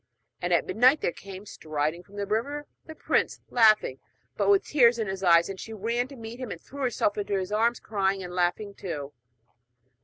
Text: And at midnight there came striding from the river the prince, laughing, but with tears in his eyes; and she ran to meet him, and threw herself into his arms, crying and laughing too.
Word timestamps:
And 0.41 0.51
at 0.51 0.65
midnight 0.65 1.01
there 1.01 1.11
came 1.11 1.45
striding 1.45 2.01
from 2.01 2.15
the 2.15 2.25
river 2.25 2.65
the 2.87 2.95
prince, 2.95 3.39
laughing, 3.49 3.99
but 4.35 4.49
with 4.49 4.65
tears 4.65 4.97
in 4.97 5.05
his 5.05 5.21
eyes; 5.21 5.47
and 5.47 5.59
she 5.59 5.73
ran 5.73 6.07
to 6.07 6.15
meet 6.15 6.39
him, 6.39 6.49
and 6.49 6.59
threw 6.59 6.81
herself 6.81 7.19
into 7.19 7.37
his 7.37 7.51
arms, 7.51 7.79
crying 7.79 8.23
and 8.23 8.33
laughing 8.33 8.73
too. 8.73 9.13